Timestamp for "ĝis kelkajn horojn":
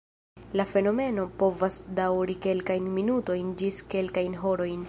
3.63-4.79